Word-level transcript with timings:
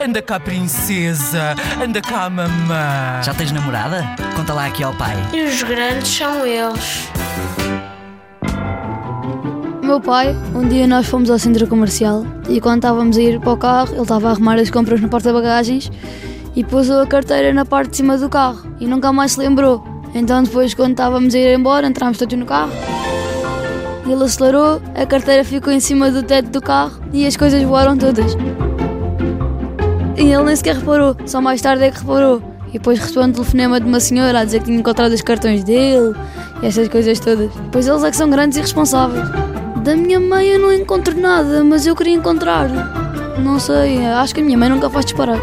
Anda 0.00 0.20
cá, 0.20 0.40
princesa. 0.40 1.54
Anda 1.82 2.00
cá, 2.00 2.28
mamã. 2.28 3.22
Já 3.22 3.32
tens 3.34 3.52
namorada? 3.52 4.04
Conta 4.34 4.52
lá 4.52 4.66
aqui 4.66 4.82
ao 4.82 4.92
pai. 4.94 5.16
E 5.32 5.42
os 5.42 5.62
grandes 5.62 6.08
são 6.08 6.44
eles. 6.46 7.08
Meu 9.82 10.00
pai, 10.00 10.34
um 10.54 10.66
dia 10.66 10.86
nós 10.86 11.06
fomos 11.06 11.30
ao 11.30 11.38
centro 11.38 11.66
comercial 11.66 12.24
e 12.48 12.60
quando 12.60 12.78
estávamos 12.78 13.16
a 13.16 13.20
ir 13.20 13.38
para 13.38 13.52
o 13.52 13.56
carro, 13.56 13.92
ele 13.92 14.02
estava 14.02 14.28
a 14.28 14.30
arrumar 14.32 14.58
as 14.58 14.70
compras 14.70 15.00
no 15.00 15.08
porta-bagagens 15.08 15.92
e 16.56 16.64
pôs 16.64 16.90
a 16.90 17.06
carteira 17.06 17.52
na 17.52 17.64
parte 17.64 17.90
de 17.90 17.98
cima 17.98 18.16
do 18.16 18.28
carro 18.28 18.66
e 18.80 18.86
nunca 18.86 19.12
mais 19.12 19.32
se 19.32 19.40
lembrou. 19.40 19.84
Então 20.14 20.42
depois 20.42 20.74
quando 20.74 20.92
estávamos 20.92 21.34
a 21.34 21.38
ir 21.38 21.54
embora, 21.56 21.86
entramos 21.86 22.18
todos 22.18 22.36
no 22.38 22.46
carro. 22.46 22.72
Ele 24.06 24.24
acelerou, 24.24 24.80
a 24.94 25.06
carteira 25.06 25.44
ficou 25.44 25.72
em 25.72 25.80
cima 25.80 26.10
do 26.10 26.22
teto 26.22 26.48
do 26.48 26.62
carro 26.62 27.00
e 27.12 27.26
as 27.26 27.36
coisas 27.36 27.62
voaram 27.62 27.96
todas. 27.96 28.34
E 30.16 30.32
ele 30.32 30.42
nem 30.44 30.56
sequer 30.56 30.76
reparou, 30.76 31.16
só 31.26 31.40
mais 31.40 31.60
tarde 31.60 31.84
é 31.84 31.90
que 31.90 31.98
reparou. 31.98 32.42
E 32.68 32.72
depois 32.74 32.98
recebeu 32.98 33.22
um 33.22 33.32
telefonema 33.32 33.80
de 33.80 33.86
uma 33.86 34.00
senhora 34.00 34.40
a 34.40 34.44
dizer 34.44 34.60
que 34.60 34.66
tinha 34.66 34.78
encontrado 34.78 35.12
os 35.12 35.22
cartões 35.22 35.62
dele 35.64 36.14
e 36.62 36.66
essas 36.66 36.88
coisas 36.88 37.20
todas. 37.20 37.50
Pois 37.70 37.86
eles 37.86 38.02
é 38.02 38.10
que 38.10 38.16
são 38.16 38.30
grandes 38.30 38.58
e 38.58 38.60
responsáveis. 38.60 39.28
Da 39.82 39.94
minha 39.94 40.18
mãe 40.18 40.48
eu 40.48 40.58
não 40.58 40.72
encontro 40.72 41.18
nada, 41.20 41.62
mas 41.62 41.86
eu 41.86 41.94
queria 41.94 42.14
encontrar. 42.14 42.68
Não 43.38 43.58
sei, 43.58 44.04
acho 44.06 44.34
que 44.34 44.40
a 44.40 44.44
minha 44.44 44.56
mãe 44.56 44.68
nunca 44.68 44.88
faz 44.88 45.04
disparar. 45.04 45.38